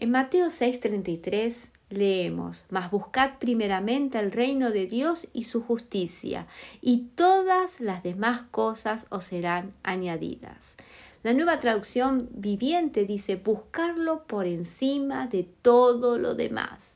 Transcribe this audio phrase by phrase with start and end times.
[0.00, 6.46] En Mateo 6:33 leemos, mas buscad primeramente el reino de Dios y su justicia,
[6.80, 10.76] y todas las demás cosas os serán añadidas.
[11.22, 16.94] La nueva traducción viviente dice buscarlo por encima de todo lo demás.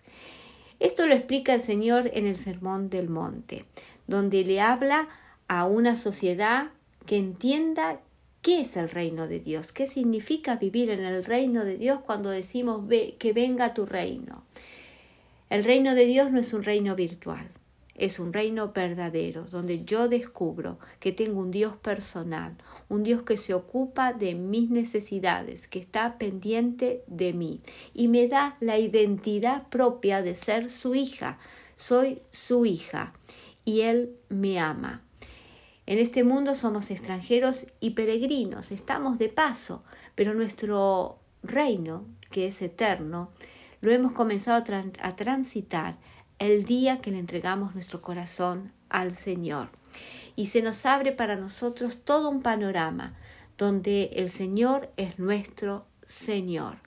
[0.80, 3.66] Esto lo explica el Señor en el Sermón del Monte,
[4.07, 5.09] donde le habla
[5.46, 6.68] a una sociedad
[7.05, 8.00] que entienda
[8.45, 12.29] qué es el reino de Dios, qué significa vivir en el reino de Dios cuando
[12.29, 12.84] decimos
[13.18, 14.45] que venga tu reino.
[15.48, 17.48] El reino de Dios no es un reino virtual,
[17.95, 22.55] es un reino verdadero, donde yo descubro que tengo un Dios personal,
[22.91, 27.61] un Dios que se ocupa de mis necesidades, que está pendiente de mí
[27.95, 31.38] y me da la identidad propia de ser su hija.
[31.77, 33.14] Soy su hija
[33.64, 35.02] y Él me ama.
[35.87, 39.84] En este mundo somos extranjeros y peregrinos, estamos de paso,
[40.15, 43.30] pero nuestro reino, que es eterno,
[43.83, 44.65] lo hemos comenzado
[45.02, 45.98] a, transitar
[46.39, 49.69] el día que le entregamos nuestro corazón al Señor.
[50.36, 53.14] Y se nos abre para nosotros todo un panorama
[53.58, 56.78] donde el Señor es nuestro Señor.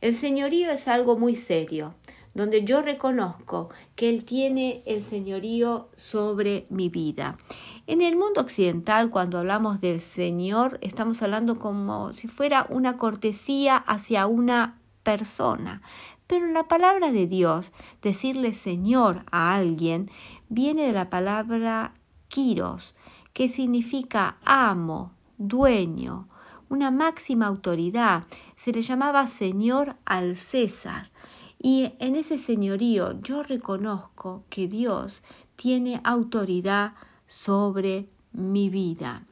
[0.00, 1.94] El señorío es algo muy serio,
[2.34, 7.38] donde yo reconozco que Él tiene el señorío sobre mi vida.
[7.86, 13.76] En el mundo occidental, cuando hablamos del Señor, estamos hablando como si fuera una cortesía
[13.76, 15.82] hacia una persona.
[16.26, 20.10] Pero en la palabra de Dios, decirle Señor a alguien
[20.48, 21.92] viene de la palabra
[22.28, 22.94] kiros,
[23.34, 26.26] que significa amo, dueño,
[26.70, 28.24] una máxima autoridad.
[28.56, 31.10] Se le llamaba Señor al César.
[31.58, 35.22] Y en ese señorío yo reconozco que Dios
[35.56, 36.94] tiene autoridad
[37.26, 39.24] sobre mi vida.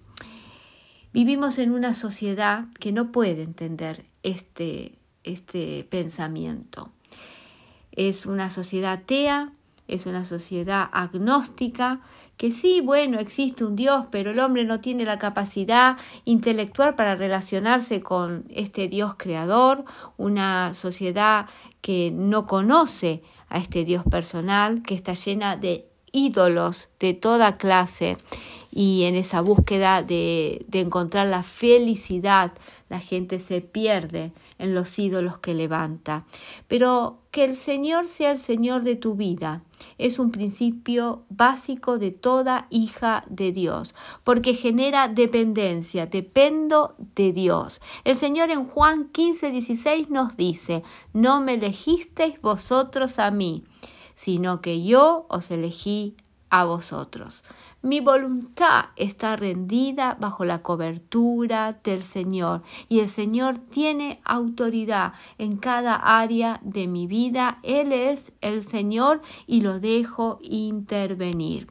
[1.13, 6.91] Vivimos en una sociedad que no puede entender este este pensamiento.
[7.93, 9.53] Es una sociedad atea,
[9.89, 12.01] es una sociedad agnóstica,
[12.37, 17.15] que sí, bueno, existe un Dios, pero el hombre no tiene la capacidad intelectual para
[17.15, 19.85] relacionarse con este Dios creador,
[20.17, 21.47] una sociedad
[21.83, 28.17] que no conoce a este Dios personal, que está llena de ídolos de toda clase
[28.71, 32.53] y en esa búsqueda de, encontrar la felicidad,
[32.89, 36.25] la gente se pierde en los ídolos que levanta.
[36.69, 39.63] Pero que el Señor sea el Señor de tu vida
[39.99, 47.81] es un principio básico de toda hija de Dios, porque genera dependencia, dependo de Dios.
[48.05, 53.65] El Señor en Juan 15, 16 nos dice, no me elegisteis vosotros a mí,
[54.23, 56.15] sino que yo os elegí
[56.49, 57.43] a vosotros.
[57.83, 65.57] Mi voluntad está rendida bajo la cobertura del Señor y el Señor tiene autoridad en
[65.57, 67.59] cada área de mi vida.
[67.65, 71.67] Él es el Señor y lo dejo intervenir.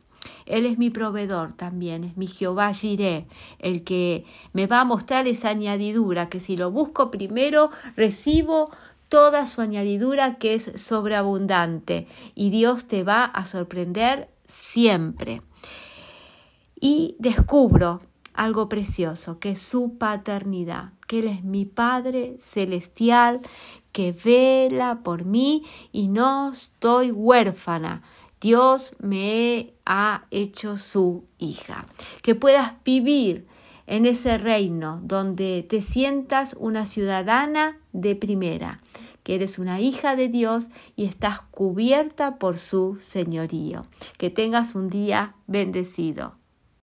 [0.46, 3.28] Él es mi proveedor también, es mi Jehová Jireh,
[3.60, 8.70] el que me va a mostrar esa añadidura, que si lo busco primero, recibo
[9.12, 15.42] toda su añadidura que es sobreabundante y Dios te va a sorprender siempre
[16.80, 18.00] y descubro
[18.34, 23.42] algo precioso, que es su paternidad, que Él es mi Padre celestial,
[23.92, 28.04] que vela por mí y no estoy huérfana.
[28.40, 31.86] Dios me ha hecho su hija.
[32.22, 33.46] Que puedas vivir
[33.92, 38.80] en ese reino donde te sientas una ciudadana de primera,
[39.24, 43.82] que eres una hija de Dios y estás cubierta por su señorío.
[44.18, 46.41] Que tengas un día bendecido.